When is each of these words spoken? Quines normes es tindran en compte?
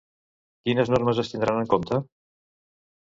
Quines 0.69 0.89
normes 0.93 1.21
es 1.23 1.29
tindran 1.33 1.59
en 1.65 1.69
compte? 1.73 1.99